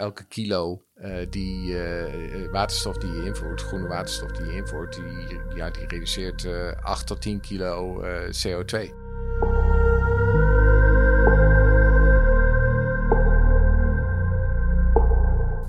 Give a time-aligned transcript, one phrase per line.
[0.00, 0.82] elke kilo
[1.30, 1.76] die
[2.52, 6.46] waterstof die je invoert, groene waterstof die je invoert, die, ja, die reduceert
[6.82, 8.92] 8 tot 10 kilo CO2.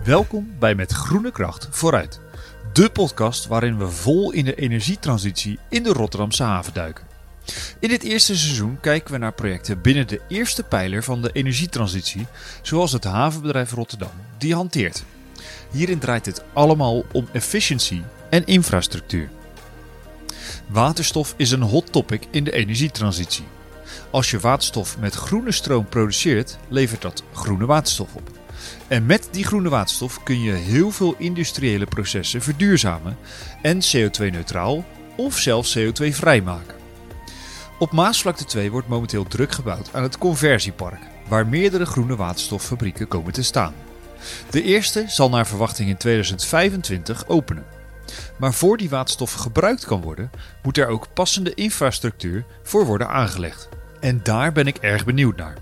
[0.04, 2.20] Welkom bij Met Groene Kracht Vooruit.
[2.74, 7.11] De podcast waarin we vol in de energietransitie in de Rotterdamse haven duiken.
[7.80, 12.28] In dit eerste seizoen kijken we naar projecten binnen de eerste pijler van de energietransitie,
[12.62, 15.04] zoals het havenbedrijf Rotterdam die hanteert.
[15.72, 19.30] Hierin draait het allemaal om efficiëntie en infrastructuur.
[20.68, 23.46] Waterstof is een hot topic in de energietransitie.
[24.10, 28.30] Als je waterstof met groene stroom produceert, levert dat groene waterstof op.
[28.88, 33.18] En met die groene waterstof kun je heel veel industriële processen verduurzamen
[33.62, 34.86] en CO2-neutraal
[35.16, 36.81] of zelfs CO2-vrij maken.
[37.82, 43.34] Op Maasvlakte 2 wordt momenteel druk gebouwd aan het conversiepark, waar meerdere groene waterstoffabrieken komen
[43.34, 43.74] te staan.
[44.50, 47.66] De eerste zal naar verwachting in 2025 openen.
[48.38, 50.32] Maar voor die waterstof gebruikt kan worden,
[50.64, 53.70] moet er ook passende infrastructuur voor worden aangelegd.
[54.00, 55.58] En daar ben ik erg benieuwd naar.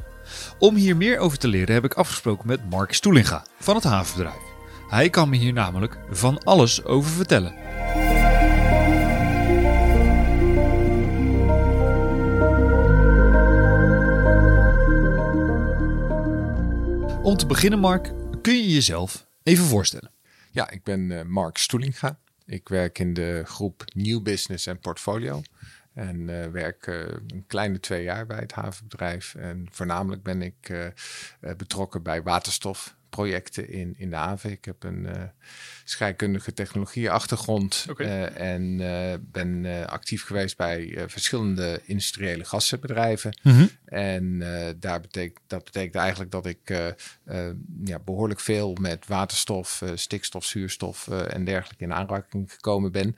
[0.58, 4.42] Om hier meer over te leren heb ik afgesproken met Mark Stoelinga van het havenbedrijf.
[4.90, 7.69] Hij kan me hier namelijk van alles over vertellen.
[17.30, 20.11] Om te beginnen, Mark, kun je jezelf even voorstellen?
[20.52, 22.19] Ja, ik ben uh, Mark Stoelinga.
[22.45, 25.41] Ik werk in de groep New Business en Portfolio.
[25.94, 29.35] En uh, werk uh, een kleine twee jaar bij het havenbedrijf.
[29.35, 30.91] En voornamelijk ben ik
[31.57, 32.23] betrokken bij
[33.10, 34.52] waterstofprojecten in, in de haven.
[34.52, 35.08] Ik heb een
[35.84, 38.78] scheikundige technologieachtergrond uh, en
[39.32, 43.38] ben actief geweest bij verschillende industriële gassenbedrijven.
[43.44, 44.40] Mm En
[44.80, 46.94] daar betekent, dat betekent eigenlijk dat ik
[47.84, 53.16] ja, behoorlijk veel met waterstof, stikstof, zuurstof en dergelijke in aanraking gekomen ben.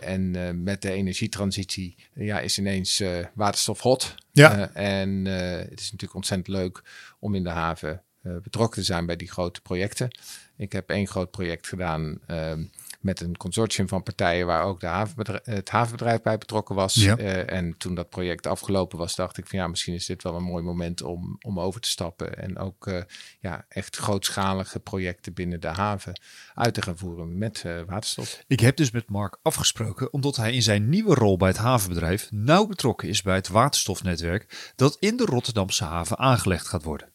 [0.00, 4.14] en met de energietransitie ja, is ineens uh, waterstof hot.
[4.32, 4.58] Ja.
[4.58, 6.82] Uh, en uh, het is natuurlijk ontzettend leuk
[7.18, 10.10] om in de haven betrokken te zijn bij die grote projecten.
[10.56, 12.64] Ik heb één groot project gedaan ehm,
[13.00, 16.94] met een consortium van partijen waar ook de havenbedrijf, het havenbedrijf bij betrokken was.
[16.94, 17.18] Ja.
[17.18, 20.34] Uh, en toen dat project afgelopen was, dacht ik van ja, misschien is dit wel
[20.34, 22.38] een mooi moment om, om over te stappen.
[22.38, 23.02] En ook uh,
[23.40, 26.20] ja, echt grootschalige projecten binnen de haven
[26.54, 28.44] uit te gaan voeren met uh, waterstof.
[28.46, 32.28] Ik heb dus met Mark afgesproken, omdat hij in zijn nieuwe rol bij het havenbedrijf
[32.30, 37.11] nauw betrokken is bij het waterstofnetwerk dat in de Rotterdamse haven aangelegd gaat worden.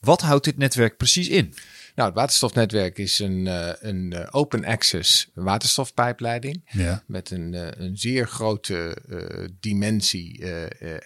[0.00, 1.54] Wat houdt dit netwerk precies in?
[1.98, 6.62] Nou, het waterstofnetwerk is een, uh, een uh, open access waterstofpijpleiding.
[6.70, 7.02] Ja.
[7.06, 8.96] Met een, uh, een zeer grote
[9.60, 10.44] dimensie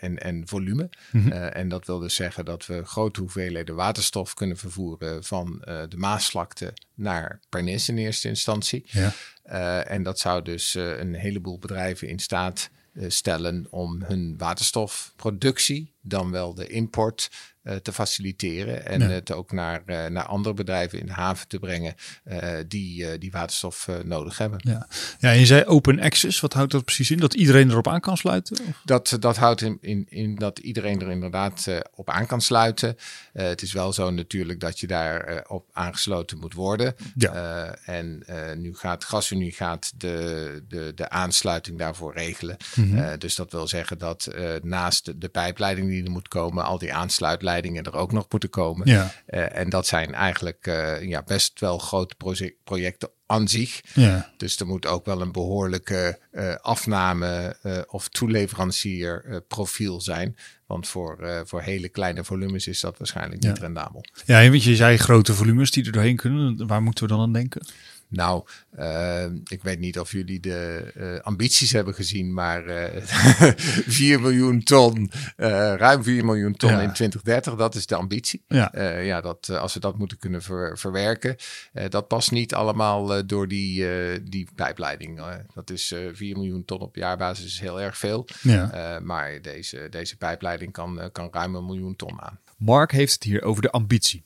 [0.00, 0.90] en, en volume.
[1.12, 1.32] Mm -hmm.
[1.32, 6.74] en dat wil dus zeggen dat we grote hoeveelheden waterstof kunnen vervoeren van de Maasvlakte
[6.94, 8.84] naar Pernis in eerste instantie.
[8.86, 9.12] Ja.
[9.84, 12.70] en dat zou dus een heleboel bedrijven in staat
[13.08, 17.30] stellen om hun waterstofproductie, dan wel de import,
[17.82, 19.08] te faciliteren en ja.
[19.08, 21.94] het ook naar, uh, naar andere bedrijven in de haven te brengen
[22.68, 24.60] die, die waterstof nodig hebben.
[24.62, 24.86] Ja.
[25.18, 26.40] ja, en je zei open access.
[26.40, 27.18] Wat houdt dat precies in?
[27.18, 28.56] Dat iedereen erop aan kan sluiten?
[28.84, 32.96] Dat, dat houdt in, in, in dat iedereen er inderdaad op aan kan sluiten.
[33.32, 36.94] het is wel zo natuurlijk dat je daar op aangesloten moet worden.
[37.14, 37.74] Ja.
[37.84, 38.24] en
[38.56, 42.56] nu gaat GasUnie gaat de, de, de aansluiting daarvoor regelen.
[42.74, 43.18] Mm -hmm.
[43.18, 44.28] dus dat wil zeggen dat
[44.62, 48.26] naast de, de pijpleiding die er moet komen, al die aansluitlijnen leidingen er ook nog
[48.30, 48.88] moeten komen.
[48.88, 49.12] Ja.
[49.28, 52.14] Uh, en dat zijn eigenlijk uh, ja, best wel grote
[52.64, 53.80] projecten aan zich.
[53.94, 54.32] Ja.
[54.36, 57.56] Dus er moet ook wel een behoorlijke uh, afname
[57.88, 60.36] of toeleverancier profiel zijn.
[60.66, 64.04] Want voor, voor hele kleine volumes is dat waarschijnlijk niet rendabel.
[64.26, 66.66] Ja, want je zei grote volumes die er doorheen kunnen.
[66.66, 67.66] Waar moeten we dan aan denken?
[68.12, 68.44] Nou,
[68.78, 73.02] uh, ik weet niet of jullie de uh, ambities hebben gezien, maar uh,
[73.86, 76.80] 4 miljoen ton, ruim 4 miljoen ton ja.
[76.80, 78.44] in 2030, dat is de ambitie.
[78.48, 81.36] Ja, ja dat, als we dat moeten kunnen ver, verwerken,
[81.88, 83.86] dat past niet allemaal door die,
[84.22, 85.20] die pijpleiding.
[85.54, 88.28] dat is 4 miljoen ton op jaarbasis, is heel erg veel.
[88.42, 89.00] Ja.
[89.02, 92.38] maar deze, deze pijpleiding kan, kan ruim een miljoen ton aan.
[92.56, 94.24] Mark heeft het hier over de ambitie.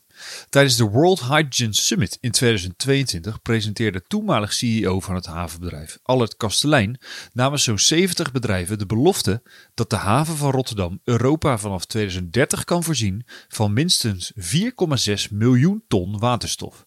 [0.49, 6.99] Tijdens de World Hydrogen Summit in 2022 presenteerde toenmalig CEO van het havenbedrijf Allert Kastelein
[7.33, 9.43] namens zo'n 70 bedrijven de belofte
[9.75, 16.19] dat de haven van Rotterdam Europa vanaf 2030 kan voorzien van minstens 4,6 miljoen ton
[16.19, 16.87] waterstof.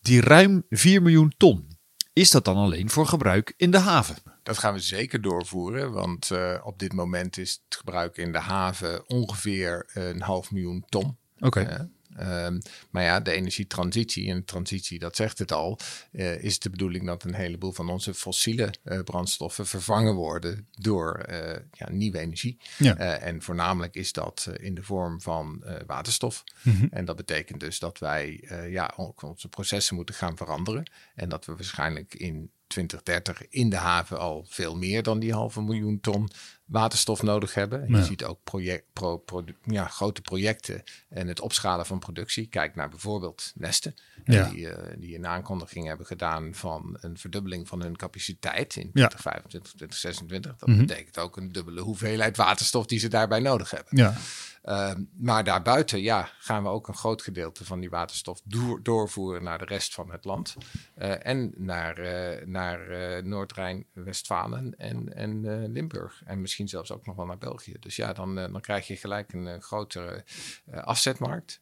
[0.00, 1.68] Die ruim 4 miljoen ton,
[2.12, 4.16] is dat dan alleen voor gebruik in de haven?
[4.42, 8.38] Dat gaan we zeker doorvoeren, want uh, op dit moment is het gebruik in de
[8.38, 11.16] haven ongeveer een half miljoen ton.
[11.38, 11.60] Oké.
[11.60, 11.88] Okay.
[12.16, 15.78] Ehm, maar ja, de energietransitie, en transitie, dat zegt het al,
[16.12, 21.26] uh, is de bedoeling dat een heleboel van onze fossiele uh, brandstoffen vervangen worden door
[21.30, 22.58] uh, ja, nieuwe energie.
[22.78, 22.96] Ja.
[22.96, 26.44] en voornamelijk is dat in de vorm van waterstof.
[26.62, 26.88] Mm -hmm.
[26.90, 30.90] En dat betekent dus dat wij ja, onze processen moeten gaan veranderen.
[31.14, 35.62] En dat we waarschijnlijk in 2030 in de haven al veel meer dan die halve
[35.62, 36.30] miljoen ton
[36.64, 37.96] waterstof nodig hebben.
[37.96, 42.46] Je ziet ook project, pro, pro, ja, grote projecten en het opschalen van productie.
[42.46, 43.94] Kijk naar bijvoorbeeld Nesten,
[44.24, 44.48] ja.
[44.48, 49.72] die, uh, die een aankondiging hebben gedaan van een verdubbeling van hun capaciteit in 2025,
[49.72, 50.56] 2026.
[50.56, 50.86] Dat mm -hmm.
[50.86, 53.96] betekent ook een dubbele hoeveelheid waterstof die ze daarbij nodig hebben.
[53.96, 54.16] Ja.
[54.64, 59.42] Uh, maar daarbuiten ja, gaan we ook een groot gedeelte van die waterstof door, doorvoeren
[59.42, 60.56] naar de rest van het land.
[60.98, 62.78] Uh, en naar, uh, naar
[63.24, 66.22] Noord-Rijn-Westfalen en, en Limburg.
[66.24, 67.76] En misschien zelfs ook nog wel naar België.
[67.80, 70.24] Dus ja, dan, dan krijg je gelijk een grotere
[70.70, 71.60] afzetmarkt.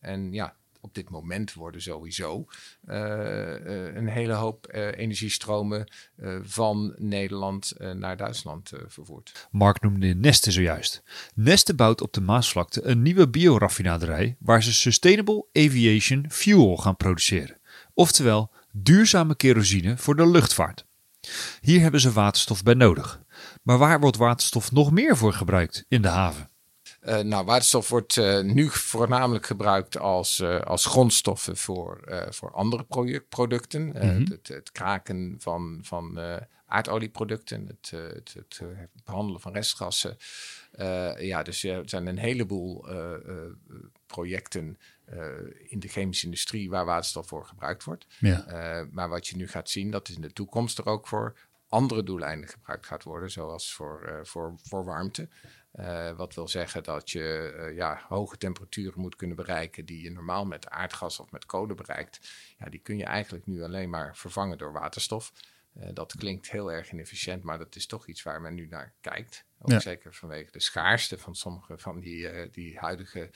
[0.00, 0.54] en ja,
[0.84, 2.46] op dit moment worden sowieso
[2.88, 5.92] uh, uh, een hele hoop uh, energiestromen
[6.42, 9.48] van Nederland naar Duitsland vervoerd.
[9.50, 11.02] Mark noemde Neste zojuist.
[11.34, 17.58] Neste bouwt op de Maasvlakte een nieuwe bioraffinaderij waar ze Sustainable Aviation Fuel gaan produceren.
[17.94, 20.86] Oftewel duurzame kerosine voor de luchtvaart.
[21.60, 23.22] Hier hebben ze waterstof bij nodig.
[23.62, 26.48] Maar waar wordt waterstof nog meer voor gebruikt in de haven?
[27.06, 32.84] Uh, nou, waterstof wordt uh, nu voornamelijk gebruikt als, uh, als grondstoffen voor, voor andere
[33.28, 33.82] producten.
[33.82, 34.26] Mm -hmm.
[34.30, 36.18] het, het, kraken van, van
[36.66, 38.60] aardolieproducten, het, het, het,
[39.04, 40.16] behandelen van restgassen.
[41.18, 42.86] ja, dus er zijn een heleboel
[44.06, 44.78] projecten
[45.68, 48.06] in de chemische industrie waar waterstof voor gebruikt wordt.
[48.18, 48.86] Ja.
[48.90, 51.36] maar wat je nu gaat zien, dat is in de toekomst er ook voor
[51.68, 55.28] andere doeleinden gebruikt gaat worden, zoals voor, voor, voor warmte.
[55.80, 60.10] Uh, wat wil zeggen dat je uh, ja, hoge temperaturen moet kunnen bereiken die je
[60.10, 62.20] normaal met aardgas of met kolen bereikt.
[62.58, 65.32] Ja, die kun je eigenlijk nu alleen maar vervangen door waterstof.
[65.78, 68.92] Uh, dat klinkt heel erg inefficiënt, maar dat is toch iets waar men nu naar
[69.00, 69.44] kijkt.
[69.58, 69.80] Ook ja.
[69.80, 73.30] zeker vanwege de schaarste van sommige van die, die huidige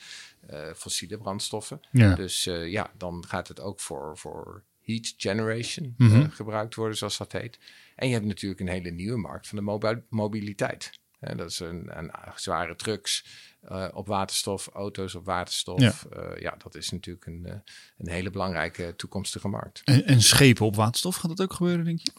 [0.75, 1.79] fossiele brandstoffen.
[1.91, 2.15] Ja.
[2.15, 6.29] Dus ja, dan gaat het ook voor, voor heat generation mm -hmm.
[6.29, 7.59] gebruikt worden, zoals dat heet.
[7.95, 10.98] En je hebt natuurlijk een hele nieuwe markt van de mobiliteit.
[11.19, 13.25] En dat is een, een zware trucks
[13.71, 15.79] uh, op waterstof, auto's op waterstof.
[15.79, 17.53] Ja, uh, ja dat is natuurlijk een, uh,
[17.97, 19.81] een hele belangrijke toekomstige markt.
[19.85, 22.11] En, en, schepen op waterstof, gaat dat ook gebeuren, denk je?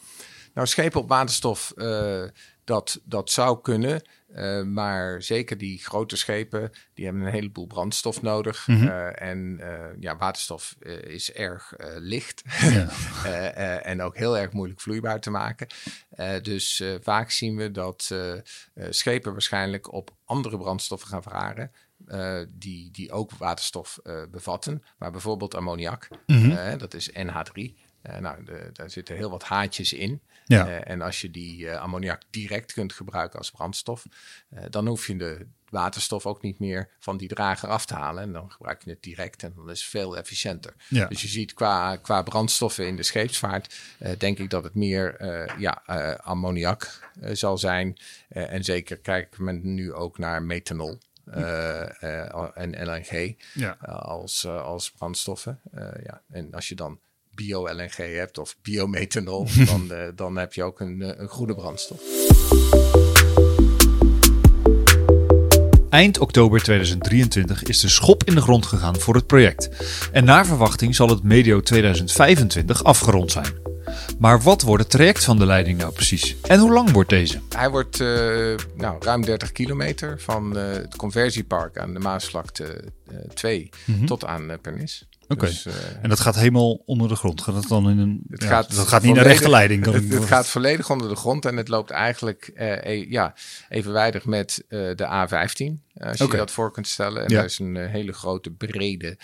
[0.53, 1.73] Nou, schepen op waterstof,
[2.63, 4.01] dat, dat zou kunnen.
[4.35, 8.67] Uh, maar zeker die grote schepen, die hebben een heleboel brandstof nodig.
[8.67, 8.87] Mm -hmm.
[8.87, 12.87] uh, en uh, ja, waterstof is erg licht ja.
[13.91, 15.67] en ook heel erg moeilijk vloeibaar te maken.
[16.41, 18.15] dus vaak zien we dat
[18.89, 21.71] schepen waarschijnlijk op andere brandstoffen gaan varen.
[22.49, 23.99] die, die ook waterstof
[24.31, 26.77] bevatten, maar bijvoorbeeld ammoniak, mm -hmm.
[26.77, 27.89] dat is NH3.
[28.09, 30.21] Uh, nou, de, daar zitten heel wat haatjes in.
[30.45, 30.67] Ja.
[30.67, 34.05] Uh, en als je die uh, ammoniak direct kunt gebruiken als brandstof,
[34.69, 38.23] dan hoef je de waterstof ook niet meer van die drager af te halen.
[38.23, 40.73] En dan gebruik je het direct en dan is het veel efficiënter.
[40.87, 41.07] Ja.
[41.07, 43.75] Dus je ziet qua, qua brandstoffen in de scheepsvaart,
[44.17, 45.25] denk ik dat het meer
[45.59, 45.81] ja,
[46.23, 47.97] ammoniak zal zijn.
[48.29, 50.97] en zeker kijkt men nu ook naar methanol.
[52.53, 53.71] en LNG ja.
[53.89, 55.59] als, als brandstoffen.
[56.03, 56.21] ja.
[56.29, 56.99] En als je dan
[57.45, 62.01] bio-LNG hebt of biomethanol, dan, uh, dan heb je ook een, eh, een goede brandstof.
[65.89, 69.69] Eind oktober 2023 is de schop in de grond gegaan voor het project.
[70.11, 73.53] En naar verwachting zal het medio 2025 afgerond zijn.
[74.19, 76.35] Maar wat wordt het traject van de leiding nou precies?
[76.41, 77.39] En hoe lang wordt deze?
[77.49, 82.83] Hij wordt uh, nou, ruim 30 kilometer van uh, het conversiepark aan de Maasvlakte
[83.33, 84.05] 2 mm -hmm.
[84.05, 85.07] tot aan Pernis.
[85.31, 85.45] Oké.
[85.45, 87.41] Dus, uh, en dat gaat helemaal onder de grond?
[87.41, 88.23] Gaat dat dan in een.
[88.29, 89.85] Het ja, gaat dat gaat niet naar rechte leiding?
[89.85, 93.33] Het, het, gaat volledig onder de grond en het loopt eigenlijk uh, e ja,
[93.69, 95.89] evenwijdig met uh, de A15.
[95.93, 96.27] Als okay.
[96.31, 97.23] je dat voor kunt stellen.
[97.23, 97.35] En ja.
[97.35, 99.17] daar is een hele grote, brede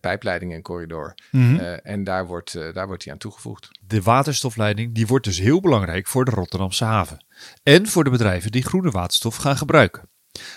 [0.00, 1.14] pijpleiding en corridor.
[1.30, 1.58] Mm -hmm.
[1.82, 3.68] en daar wordt, daar wordt die aan toegevoegd.
[3.86, 7.24] De waterstofleiding die wordt dus heel belangrijk voor de Rotterdamse haven.
[7.62, 10.08] En voor de bedrijven die groene waterstof gaan gebruiken.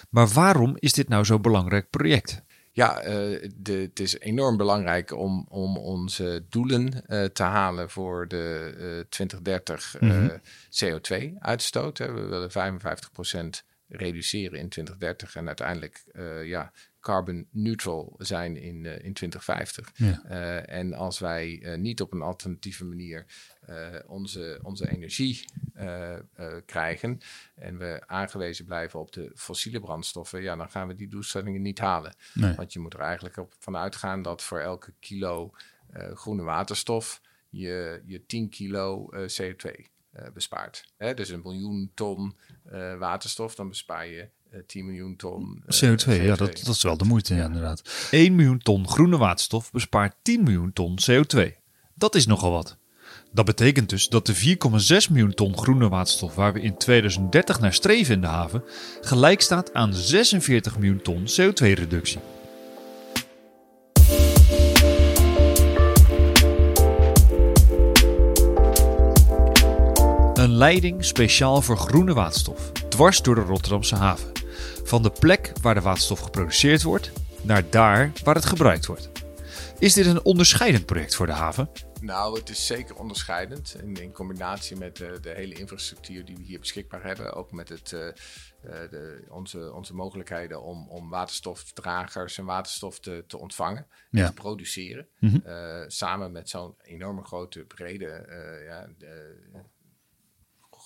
[0.09, 2.45] Maar waarom is dit nou zo'n belangrijk project?
[2.77, 8.27] Ja, uh, de, het is enorm belangrijk om, om onze doelen uh, te halen voor
[8.27, 10.41] de uh, 2030 mm -hmm.
[10.69, 11.97] CO2-uitstoot.
[11.97, 16.03] We willen 55% reduceren in 2030 en uiteindelijk
[16.43, 16.71] ja,
[17.07, 19.91] carbon neutral zijn in, in 2050.
[19.95, 20.21] Ja.
[20.65, 23.25] en als wij niet op een alternatieve manier
[24.07, 26.21] onze, onze energie eh, eh,
[26.65, 27.19] krijgen
[27.55, 31.79] en we aangewezen blijven op de fossiele brandstoffen, ja, dan gaan we die doelstellingen niet
[31.79, 32.15] halen.
[32.33, 32.55] Nee.
[32.55, 35.53] Want je moet er eigenlijk op van uitgaan dat voor elke kilo
[35.89, 40.93] eh, groene waterstof je, je 10 kilo eh, CO2 eh, bespaart.
[40.97, 41.13] Hè?
[41.13, 44.27] Dus een miljoen ton eh, waterstof, dan bespaar je eh,
[44.67, 48.07] 10 miljoen ton eh, CO2, ja, dat, dat is wel de moeite, ja, inderdaad.
[48.11, 51.39] 1 miljoen ton groene waterstof bespaart 10 miljoen ton CO2.
[51.93, 52.77] Dat is nogal wat.
[53.31, 57.73] Dat betekent dus dat de 4,6 miljoen ton groene waterstof waar we in 2030 naar
[57.73, 58.63] streven in de haven,
[59.01, 62.19] gelijk staat aan 46 miljoen ton CO2-reductie.
[70.33, 74.36] Een leiding speciaal voor groene waterstof, dwars door de Rotterdamse haven.
[74.87, 79.09] Van de plek waar de waterstof geproduceerd wordt, naar daar waar het gebruikt wordt.
[79.79, 81.69] Is dit een onderscheidend project voor de haven?
[82.01, 83.77] Nou, het is zeker onderscheidend.
[83.81, 87.33] In, in combinatie met de, de hele infrastructuur die we hier beschikbaar hebben.
[87.33, 88.13] Ook met het, eh, eh,
[88.89, 94.27] de, onze, onze mogelijkheden om, om waterstofdragers en waterstof te, te ontvangen en Ja.
[94.27, 95.07] te produceren.
[95.19, 95.37] Mhm.
[95.43, 98.25] Eh, samen met zo'n enorme grote, brede,
[98.65, 99.35] ja, de,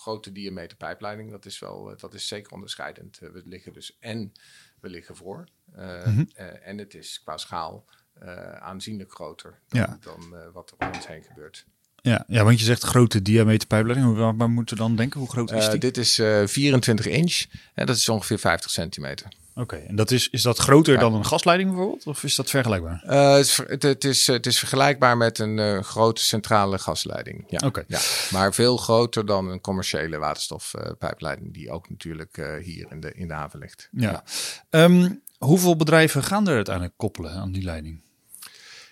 [0.02, 1.32] grote diameter pijpleiding.
[1.32, 3.20] Dat is, wel, eh, dat is zeker onderscheidend.
[3.22, 4.32] Eh, we liggen dus en
[4.80, 5.48] we liggen voor.
[5.74, 6.24] eh, Mhm.
[6.64, 7.86] en het is qua schaal
[8.60, 9.98] aanzienlijk groter dan, Ja.
[10.02, 11.66] dan wat er om ons heen gebeurt.
[12.02, 14.16] Ja, ja want je zegt grote diameter pijpleiding.
[14.18, 15.20] Waar, waar moeten we dan denken?
[15.20, 15.80] Hoe groot is Eh, die?
[15.80, 17.44] dit is eh, 24 inch
[17.74, 19.28] en dat is ongeveer 50 centimeter.
[19.56, 21.00] Oké, en dat is, is dat groter Ja.
[21.00, 22.08] dan een gasleiding bijvoorbeeld?
[22.08, 23.04] Of is dat vergelijkbaar?
[23.06, 23.34] Eh,
[23.68, 27.44] het, het, is, het is vergelijkbaar met een eh, grote centrale gasleiding.
[27.48, 27.60] Ja.
[27.66, 27.84] Oké.
[27.88, 28.00] ja.
[28.32, 33.28] Maar veel groter dan een commerciële waterstofpijpleiding, die ook natuurlijk eh, hier in de, in
[33.28, 33.88] de haven ligt.
[33.92, 34.24] Ja.
[34.70, 38.02] Ehm, hoeveel bedrijven gaan er uiteindelijk koppelen aan die leiding?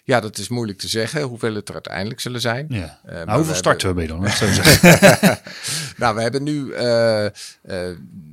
[0.09, 2.65] Ja, dat is moeilijk te zeggen hoeveel het er uiteindelijk zullen zijn.
[2.69, 2.99] Ja.
[3.03, 4.21] maar nou, hoeveel we starten we mee dan?
[6.01, 7.31] nou, we hebben nu, eh, eh,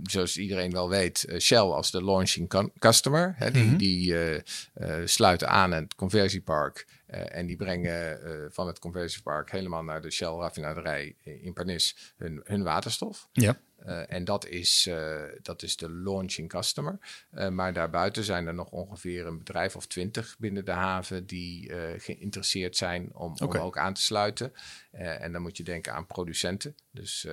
[0.02, 3.34] zoals iedereen wel weet, eh, Shell als de launching cu- customer.
[3.36, 3.76] Hè, die Mhm.
[3.76, 4.34] die eh,
[4.74, 6.86] eh, sluiten aan het conversiepark.
[7.06, 11.96] eh, en die brengen eh, van het conversiepark helemaal naar de Shell raffinaderij in Pernis
[12.16, 13.28] hun, hun waterstof.
[13.32, 13.56] ja.
[13.86, 16.98] Eh, en dat is, eh, dat is de launching customer.
[17.30, 21.72] Eh, maar daarbuiten zijn er nog ongeveer een bedrijf of twintig binnen de haven die
[21.98, 24.52] geïnteresseerd zijn om, om ook aan te sluiten.
[24.90, 27.26] En dan moet je denken aan producenten, dus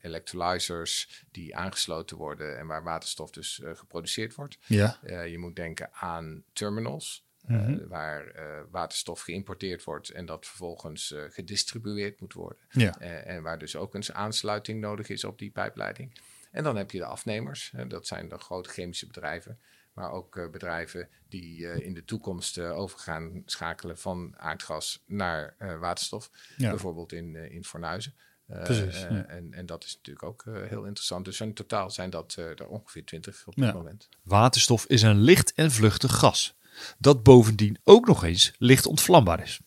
[0.00, 4.58] electrolyzers die aangesloten worden en waar waterstof dus geproduceerd wordt.
[4.66, 4.98] Ja.
[5.24, 7.24] Je moet denken aan terminals.
[7.46, 7.86] Eh, Mhm.
[7.88, 12.58] waar eh, waterstof geïmporteerd wordt en dat vervolgens eh, gedistribueerd moet worden.
[12.70, 12.98] Ja.
[13.00, 16.20] Eh, en waar dus ook een aansluiting nodig is op die pijpleiding.
[16.50, 17.70] En dan heb je de afnemers.
[17.76, 19.58] hè, dat zijn de grote chemische bedrijven.
[19.92, 25.54] Maar ook eh, bedrijven die eh, in de toekomst eh, overgaan schakelen van aardgas naar
[25.58, 26.30] eh, waterstof.
[26.56, 26.70] Ja.
[26.70, 28.14] Bijvoorbeeld in, eh, in Fornuizen.
[28.46, 29.24] Eh, Precies, eh, ja.
[29.24, 31.24] en, en dat is natuurlijk ook eh, heel interessant.
[31.24, 33.72] Dus in totaal zijn dat eh, er ongeveer twintig op dit Ja.
[33.72, 34.08] moment.
[34.22, 36.56] Waterstof is een licht en vluchtig gas.
[36.98, 39.60] Dat bovendien ook nog eens licht ontvlambaar is.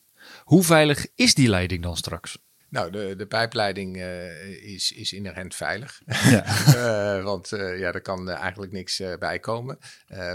[0.43, 2.37] Hoe veilig is die leiding dan straks?
[2.69, 6.01] Nou, de, de pijpleiding eh, is, is inherent veilig.
[6.05, 6.45] Ja.
[6.77, 9.77] Eh, want eh, ja, er kan eigenlijk niks bij komen.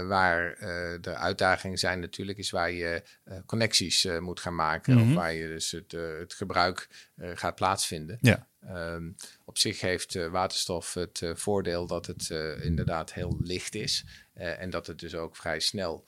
[0.07, 0.55] Waar
[1.01, 3.03] de uitdagingen zijn natuurlijk, is waar je
[3.45, 4.93] connecties moet gaan maken.
[4.93, 5.09] Mhm.
[5.09, 6.87] Of waar je dus het, het gebruik
[7.17, 8.17] gaat plaatsvinden.
[8.21, 8.47] Ja.
[8.67, 9.11] Ehm,
[9.45, 14.05] op zich heeft eh, waterstof het eh, voordeel dat het eh, inderdaad heel licht is.
[14.33, 16.03] En dat het dus ook vrij snel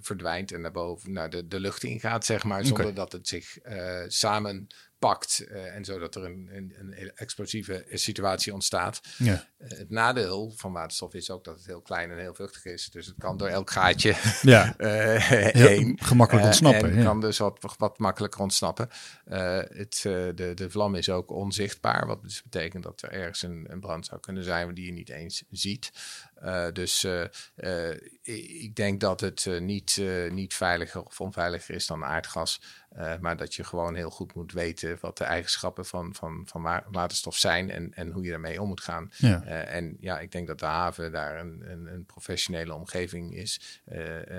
[0.00, 2.64] verdwijnt en naar boven, naar de, de lucht ingaat, zeg maar.
[2.64, 4.04] Zonder dat het zich eh,
[4.98, 9.00] samenpakt eh, en zodat er een, een, een explosieve situatie ontstaat.
[9.18, 9.44] Ja.
[9.58, 12.90] Eh, het nadeel van waterstof is ook dat het heel klein en heel vluchtig is.
[12.90, 14.74] Dus het kan door elk gaatje Ja.
[14.76, 15.98] eh, heen.
[16.02, 16.90] gemakkelijk ontsnappen.
[16.90, 17.04] en ja.
[17.04, 18.88] kan dus wat, wat makkelijker ontsnappen.
[19.24, 22.06] Het, de, de vlam is ook onzichtbaar.
[22.06, 25.08] Wat dus betekent dat er ergens een, een brand zou kunnen zijn die je niet
[25.08, 25.90] eens ziet.
[26.40, 27.96] Eh, dus eh, eh,
[28.62, 32.60] ik denk dat het niet, niet veiliger of onveiliger is dan aardgas.
[33.20, 36.84] Maar dat je gewoon heel goed moet weten wat de eigenschappen van, van, van wa-
[36.90, 39.10] waterstof zijn en, en hoe je daarmee om moet gaan.
[39.16, 39.42] Ja.
[39.44, 43.80] En ja, ik denk dat de haven daar een, een, een professionele omgeving is.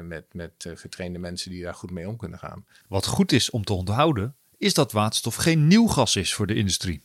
[0.01, 2.65] met, met getrainde mensen die daar goed mee om kunnen gaan.
[2.87, 6.55] Wat goed is om te onthouden, is dat waterstof geen nieuw gas is voor de
[6.55, 7.03] industrie.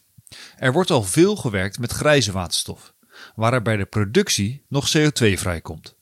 [0.56, 2.93] Er wordt al veel gewerkt met grijze waterstof,
[3.34, 5.96] waar er bij de productie nog CO2 vrijkomt.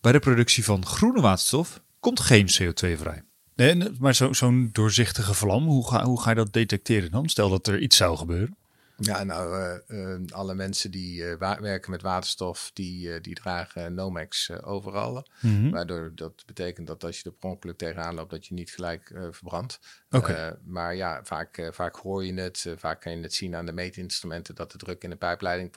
[0.00, 3.22] Bij de productie van groene waterstof komt geen CO2 vrij.
[3.54, 7.28] Nee, maar zo- zo'n doorzichtige vlam, hoe ga, hoe ga je dat detecteren dan?
[7.28, 8.56] Stel dat er iets zou gebeuren.
[8.96, 15.26] Ja, nou, uh, alle mensen die uh, werken met waterstof, die, die dragen Nomex overal.
[15.40, 18.70] Mm Waardoor dat betekent dat als je er per ongeluk tegenaan loopt, dat je niet
[18.70, 19.80] gelijk verbrandt.
[20.10, 20.56] Okay.
[20.64, 24.54] maar ja, vaak, vaak hoor je het, vaak kan je het zien aan de meetinstrumenten
[24.54, 25.74] dat de druk in de pijpleiding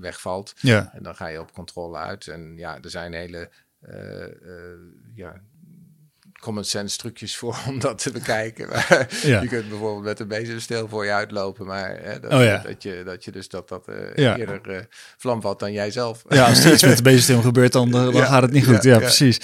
[0.00, 0.52] wegvalt.
[0.56, 0.92] Ja.
[0.92, 2.28] En dan ga je op controle uit.
[2.28, 3.50] En ja, er zijn hele
[5.14, 5.42] ja,
[6.44, 8.68] common sense trucjes voor om dat te bekijken.
[9.22, 9.40] ja.
[9.40, 13.02] Je kunt bijvoorbeeld met een bezemsteel voor je uitlopen, maar hè, dat, oh, dat, je,
[13.04, 14.76] dat je dus dat dat uh, eerder uh,
[15.18, 16.22] vlam valt dan jij zelf.
[16.28, 18.82] Ja, als er iets met de bezemsteel gebeurt, dan, dan gaat het niet goed.
[18.82, 19.40] Ja, precies.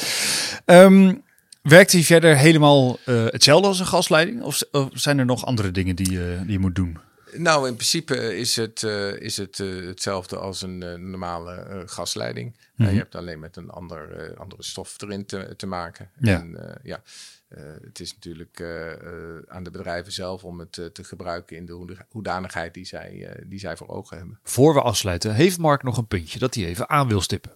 [0.65, 1.23] Um,
[1.63, 4.43] werkt hij verder helemaal hetzelfde als een gasleiding?
[4.43, 6.99] Of, of, zijn er nog andere dingen die, die je moet doen?
[7.33, 12.57] Nou, in principe is het, uh, is het uh, hetzelfde als een uh, normale gasleiding.
[12.75, 12.95] Mm -hmm.
[12.95, 16.11] je hebt alleen met een ander, andere stof erin te, te maken.
[16.21, 16.41] Ja.
[16.41, 17.03] En, ja,
[17.83, 18.63] het is natuurlijk
[19.49, 23.77] aan de bedrijven zelf om het te gebruiken in de hoedanigheid die zij, die zij
[23.77, 24.39] voor ogen hebben.
[24.43, 27.53] Voor we afsluiten, heeft Mark nog een puntje dat hij even aan wil stippen.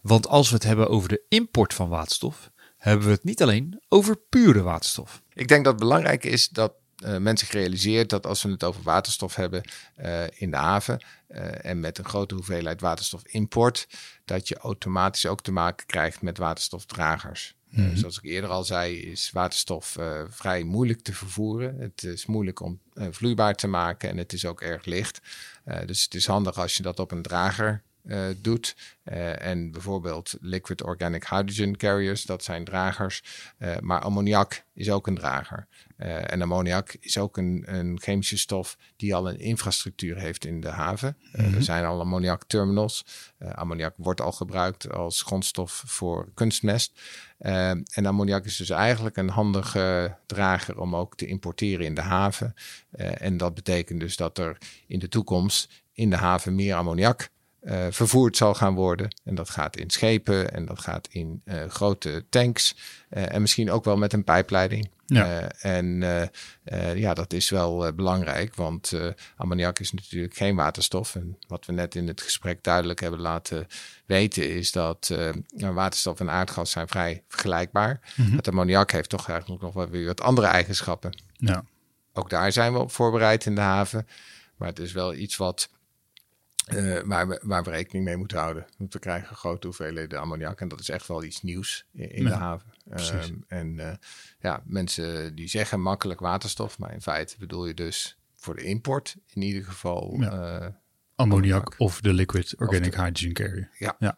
[0.00, 3.82] Want als we het hebben over de import van waterstof, hebben we het niet alleen
[3.88, 5.22] over pure waterstof.
[5.32, 6.72] Ik denk dat het belangrijk is dat
[7.04, 9.62] uh, mensen gerealiseerd dat als we het over waterstof hebben
[10.00, 13.88] uh, in de haven uh, en met een grote hoeveelheid waterstofimport,
[14.24, 17.54] dat je automatisch ook te maken krijgt met waterstofdragers.
[17.70, 19.96] Mm zoals ik eerder al zei, is waterstof
[20.28, 21.76] vrij moeilijk te vervoeren.
[21.78, 25.20] Het is moeilijk om vloeibaar te maken en het is ook erg licht.
[25.86, 28.76] dus het is handig als je dat op een drager uh, doet.
[29.04, 33.22] Uh, en bijvoorbeeld liquid organic hydrogen carriers, dat zijn dragers.
[33.58, 35.66] Uh, maar ammoniak is ook een drager.
[35.96, 40.68] en ammoniak is ook een, een, chemische stof die al een infrastructuur heeft in de
[40.68, 41.16] haven.
[41.32, 41.54] Mm -hmm.
[41.54, 43.04] Er zijn al ammoniak terminals.
[43.38, 47.00] ammoniak wordt al gebruikt als grondstof voor kunstmest.
[47.38, 52.54] en ammoniak is dus eigenlijk een handige drager om ook te importeren in de haven.
[52.96, 57.30] en dat betekent dus dat er in de toekomst in de haven meer ammoniak
[57.66, 59.14] uh, vervoerd zal gaan worden.
[59.24, 62.76] En dat gaat in schepen en dat gaat in uh, grote tanks.
[63.10, 64.90] Uh, en misschien ook wel met een pijpleiding.
[65.06, 65.48] Ja.
[65.60, 66.04] en
[66.94, 68.92] ja, dat is wel belangrijk, want
[69.36, 71.14] ammoniak is natuurlijk geen waterstof.
[71.14, 73.66] En wat we net in het gesprek duidelijk hebben laten
[74.06, 75.16] weten, is dat
[75.56, 78.00] waterstof en aardgas zijn vrij vergelijkbaar.
[78.16, 78.36] Mm -hmm.
[78.36, 81.22] Het ammoniak heeft toch eigenlijk nog wel weer wat andere eigenschappen.
[81.32, 81.64] Ja.
[82.12, 84.06] Ook daar zijn we op voorbereid in de haven.
[84.56, 85.68] Maar het is wel iets wat
[86.74, 88.66] uh, waar, we, waar we rekening mee moeten houden.
[88.78, 92.24] Want we krijgen grote hoeveelheden ammoniak en dat is echt wel iets nieuws in, in
[92.24, 92.74] de haven.
[92.90, 93.92] Um, en uh,
[94.40, 99.16] ja, mensen die zeggen makkelijk waterstof, maar in feite bedoel je dus voor de import
[99.32, 100.60] in ieder geval ja.
[100.60, 100.68] uh,
[101.16, 103.68] ammoniak of de liquid organic hydrogen carrier.
[103.78, 104.14] Ja, ja.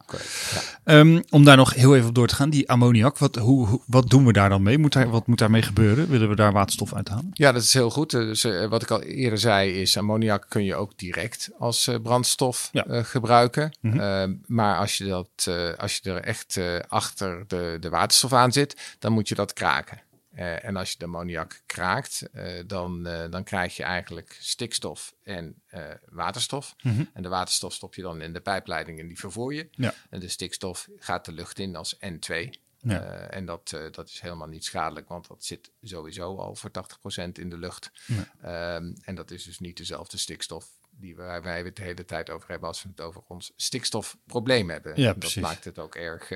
[0.83, 4.09] Um, om daar nog heel even op door te gaan, die ammoniak, wat, hoe, wat
[4.09, 4.77] doen we daar dan mee?
[4.77, 6.09] Moet daar, wat moet daarmee gebeuren?
[6.09, 7.29] Willen we daar waterstof uit halen?
[7.33, 8.09] Ja, dat is heel goed.
[8.09, 11.95] Dus, uh, wat ik al eerder zei is, ammoniak kun je ook direct als uh,
[12.03, 12.87] brandstof ja.
[12.87, 13.77] uh, gebruiken.
[13.81, 14.41] Mm -hmm.
[14.45, 19.11] maar als je, dat, als je er echt achter de, de waterstof aan zit, dan
[19.11, 20.01] moet je dat kraken.
[20.39, 25.15] Uh, en als je de ammoniak kraakt, uh, dan, uh, dan krijg je eigenlijk stikstof
[25.23, 25.61] en
[26.09, 26.75] waterstof.
[26.81, 27.09] Mm -hmm.
[27.13, 29.67] En de waterstof stop je dan in de pijpleiding en die vervoer je.
[29.71, 29.93] Ja.
[30.09, 32.49] En de stikstof gaat de lucht in als N2.
[32.81, 33.01] Ja.
[33.29, 37.49] en dat, dat is helemaal niet schadelijk, want dat zit sowieso al voor 80% in
[37.49, 37.91] de lucht.
[38.05, 38.75] Ja.
[38.75, 42.29] Um, en dat is dus niet dezelfde stikstof die wij, wij het de hele tijd
[42.29, 45.01] over hebben als we het over ons stikstofprobleem hebben.
[45.01, 46.27] Ja, dat maakt het ook erg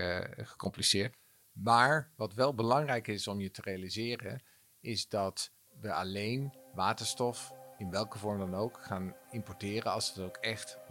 [0.48, 1.16] gecompliceerd.
[1.54, 4.42] Maar wat wel belangrijk is om je te realiseren,
[4.80, 10.38] is dat we alleen waterstof, in welke vorm dan ook, gaan importeren als het ook
[10.38, 10.82] echt 100%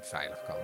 [0.00, 0.56] veilig kan.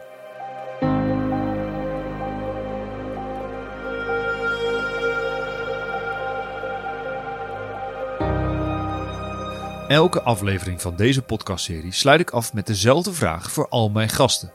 [9.89, 14.53] Elke aflevering van deze podcastserie sluit ik af met dezelfde vraag voor al mijn gasten.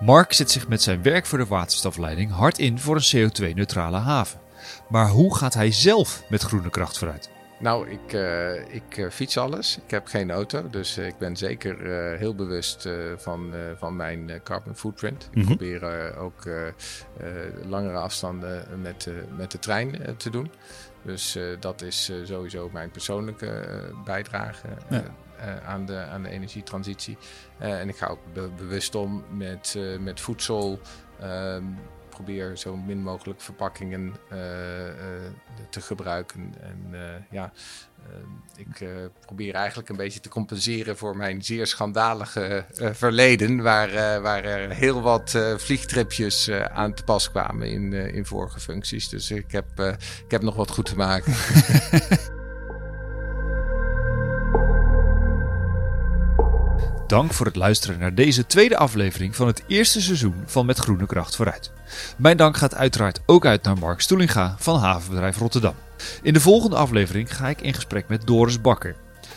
[0.00, 4.40] Mark zet zich met zijn werk voor de waterstofleiding hard in voor een CO2-neutrale haven.
[4.88, 7.30] Maar hoe gaat hij zelf met groene kracht vooruit?
[7.58, 9.78] Nou, ik, uh, ik uh, fiets alles.
[9.84, 11.76] Ik heb geen auto, dus uh, ik ben zeker
[12.18, 15.28] heel bewust van, van mijn carbon footprint.
[15.30, 15.46] Ik mhm.
[15.46, 16.48] probeer ook
[17.66, 20.50] langere afstanden met, met de trein te doen.
[21.02, 23.64] Dus dat is sowieso mijn persoonlijke
[24.04, 24.66] bijdrage.
[24.90, 25.04] Ja.
[25.38, 27.18] Eh, aan, de, aan de energietransitie.
[27.58, 28.18] Eh, en ik ga ook
[28.56, 30.80] bewust om met, eh, met voedsel
[31.20, 31.64] ehm,
[32.08, 34.14] probeer zo min mogelijk verpakkingen
[35.70, 36.54] te gebruiken.
[36.60, 36.94] En
[37.30, 37.52] ja,
[38.56, 38.84] ik
[39.26, 45.02] probeer eigenlijk een beetje te compenseren voor mijn zeer schandalige verleden, waar, waar er heel
[45.02, 49.08] wat vliegtripjes aan te pas kwamen in, in vorige functies.
[49.08, 49.80] Dus ik heb,
[50.24, 51.34] ik heb nog wat goed te maken.
[57.14, 61.06] Dank voor het luisteren naar deze tweede aflevering van het eerste seizoen van Met Groene
[61.06, 61.72] Kracht vooruit.
[62.16, 65.74] Mijn dank gaat uiteraard ook uit naar Mark Stoelinga van Havenbedrijf Rotterdam.
[66.22, 68.96] In de volgende aflevering ga ik in gesprek met Doris Bakker.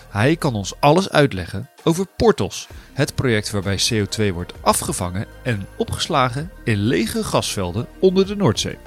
[0.09, 6.51] Hij kan ons alles uitleggen over Portos, het project waarbij CO2 wordt afgevangen en opgeslagen
[6.63, 8.77] in lege gasvelden onder de Noordzee.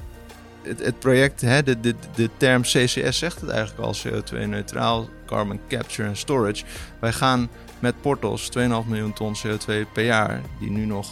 [0.63, 6.09] Het, het project, de, de, de term CCS zegt het eigenlijk al, CO2-neutraal, Carbon Capture
[6.09, 6.65] and Storage.
[7.01, 7.49] Wij gaan
[7.81, 11.09] met Portos 2,5 miljoen ton CO2 per jaar, die nu nog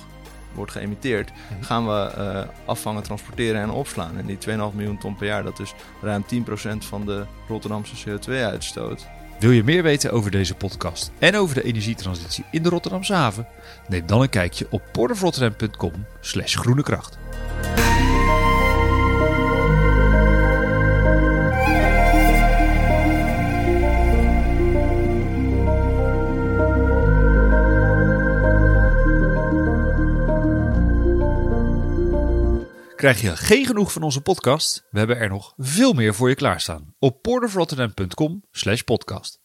[0.54, 1.62] wordt geëmiteerd, Mhm.
[1.62, 4.18] gaan we eh, afvangen, transporteren en opslaan.
[4.18, 9.06] En die 2,5 miljoen ton per jaar, dat is ruim 10% van de Rotterdamse CO2-uitstoot.
[9.38, 13.46] Wil je meer weten over deze podcast en over de energietransitie in de Rotterdamse haven?
[13.88, 17.18] Neem dan een kijkje op portofrotterdam.com slash groene kracht.
[32.98, 34.86] Krijg je geen genoeg van onze podcast?
[34.90, 39.40] We hebben er nog veel meer voor je klaarstaan op portofrotterdam.com slash podcast.